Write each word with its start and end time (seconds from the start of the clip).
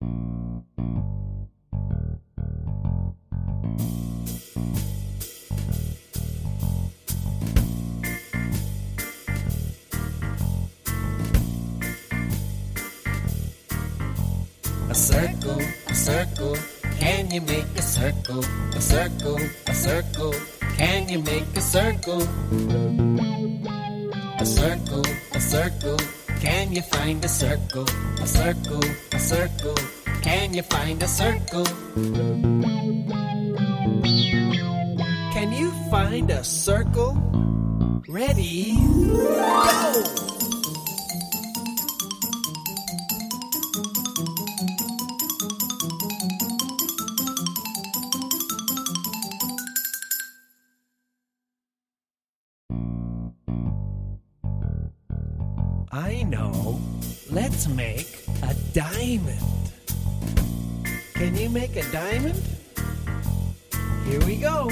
A 0.00 0.04
circle, 14.94 15.60
a 15.88 15.94
circle, 15.94 16.56
can 16.98 17.30
you 17.30 17.40
make 17.42 17.66
a 17.76 17.82
circle? 17.82 18.42
A 18.74 18.80
circle, 18.80 19.38
a 19.66 19.74
circle, 19.74 20.34
can 20.76 21.08
you 21.08 21.18
make 21.18 21.44
a 21.56 21.60
circle? 21.60 22.22
A 24.38 24.46
circle, 24.46 25.04
a 25.34 25.40
circle, 25.40 25.98
can 26.40 26.72
you 26.72 26.82
find 26.82 27.24
a 27.24 27.28
circle? 27.28 27.86
A 28.20 28.26
circle, 28.26 28.84
a 29.12 29.18
circle, 29.18 29.74
can 30.22 30.54
you 30.54 30.62
find 30.62 31.02
a 31.02 31.08
circle? 31.08 31.64
Can 35.34 35.52
you 35.52 35.70
find 35.90 36.30
a 36.30 36.44
circle? 36.44 37.14
Ready, 38.08 38.74
go! 38.76 40.37
I 55.98 56.22
know. 56.22 56.80
Let's 57.28 57.66
make 57.66 58.22
a 58.44 58.54
diamond. 58.72 59.40
Can 61.14 61.36
you 61.36 61.48
make 61.50 61.74
a 61.74 61.82
diamond? 61.90 62.40
Here 64.06 64.24
we 64.24 64.36
go. 64.36 64.70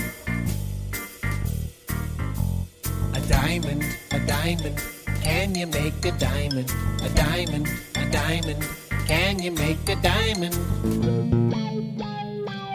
A 3.12 3.20
diamond, 3.28 3.82
a 4.12 4.20
diamond. 4.24 4.80
Can 5.20 5.56
you 5.56 5.66
make 5.66 6.04
a 6.04 6.12
diamond? 6.12 6.72
A 7.02 7.08
diamond, 7.08 7.66
a 7.96 8.08
diamond. 8.12 8.64
Can 9.08 9.40
you 9.40 9.50
make 9.50 9.88
a 9.88 9.96
diamond? 9.96 10.54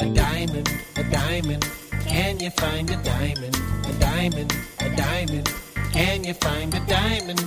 A 0.02 0.13
diamond, 0.13 0.69
a 0.97 1.03
diamond. 1.09 1.66
Can 2.05 2.41
you 2.41 2.49
find 2.49 2.89
a 2.89 3.02
diamond? 3.02 3.55
A 3.88 3.94
diamond, 3.94 4.53
a 4.81 4.89
diamond. 4.97 5.70
Can 5.94 6.23
you 6.23 6.34
find 6.36 6.73
a 6.73 6.80
diamond? 6.88 7.39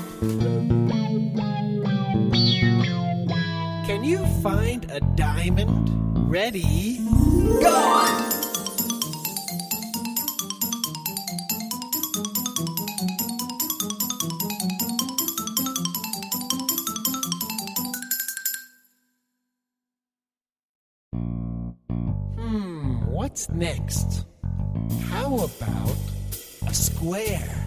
Can 3.86 4.04
you 4.04 4.18
find 4.42 4.84
a 4.90 5.00
diamond? 5.16 6.30
Ready? 6.30 6.98
Go! 7.62 8.04
Hmm, 22.36 23.06
what's 23.06 23.48
next? 23.48 24.26
How 25.08 25.34
about 25.34 25.96
a 26.66 26.74
square? 26.74 27.64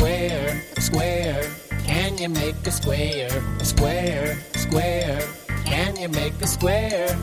Square, 0.00 0.62
square. 0.78 1.44
Can 1.84 2.16
you 2.16 2.30
make 2.30 2.66
a 2.66 2.70
square? 2.70 3.28
Square, 3.62 4.38
square. 4.54 5.20
Can 5.66 5.94
you 5.96 6.08
make 6.08 6.32
a 6.40 6.46
square? 6.46 7.18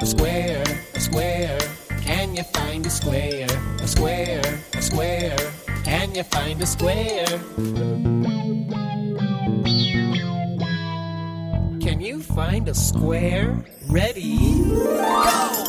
A 0.00 0.04
square, 0.04 0.64
a 0.94 1.00
square. 1.00 1.58
Can 2.02 2.34
you 2.34 2.42
find 2.42 2.84
a 2.84 2.90
square? 2.90 3.46
A 3.80 3.86
square, 3.86 4.42
a 4.74 4.82
square. 4.82 5.36
Can 5.84 6.12
you 6.12 6.24
find 6.24 6.60
a 6.60 6.66
square? 6.66 7.38
Can 11.86 12.00
you 12.00 12.20
find 12.20 12.68
a 12.68 12.74
square? 12.74 13.64
Ready? 13.88 14.38
Go! 14.64 15.63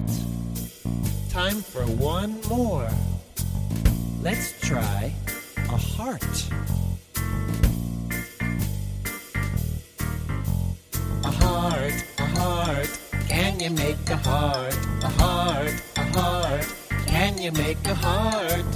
Right. 0.00 1.30
Time 1.30 1.60
for 1.60 1.82
one 1.82 2.40
more. 2.48 2.88
Let's 4.22 4.58
try 4.60 5.12
a 5.56 5.76
heart. 5.76 6.22
A 11.24 11.30
heart, 11.30 12.04
a 12.18 12.24
heart. 12.24 13.00
Can 13.28 13.60
you 13.60 13.70
make 13.70 14.10
a 14.10 14.16
heart? 14.16 14.76
A 15.02 15.08
heart, 15.08 15.74
a 15.96 16.04
heart. 16.18 16.66
Can 17.06 17.38
you 17.38 17.52
make 17.52 17.84
a 17.86 17.94
heart? 17.94 18.66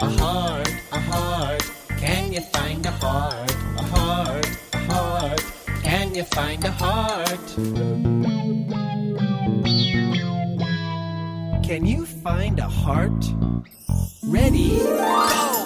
A 0.00 0.08
heart, 0.20 0.68
a 0.92 1.00
heart. 1.00 1.62
Can 1.98 2.32
you 2.32 2.40
find 2.40 2.84
a 2.86 2.90
heart? 2.90 3.50
A 3.76 3.82
heart, 3.82 4.46
a 4.72 4.78
heart. 4.92 5.44
Can 5.82 6.14
you 6.14 6.24
find 6.24 6.64
a 6.64 6.70
heart? 6.70 8.47
Can 11.68 11.84
you 11.84 12.06
find 12.06 12.58
a 12.60 12.66
heart? 12.66 13.12
Ready? 14.24 14.78
Go! 14.78 15.64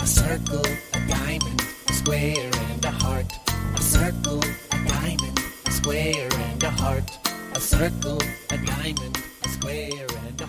A 0.00 0.06
circle, 0.06 0.64
a 0.94 1.08
diamond, 1.08 1.62
a 1.88 1.92
square, 1.92 2.51
circle, 7.62 8.18
a 8.50 8.58
diamond, 8.58 9.22
a 9.44 9.48
square, 9.48 10.06
and 10.26 10.41